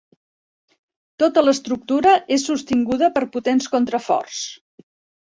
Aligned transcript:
Tota 1.25 1.43
l'estructura 1.45 2.15
és 2.39 2.49
sostinguda 2.51 3.13
per 3.19 3.25
potents 3.39 3.73
contraforts. 3.79 4.45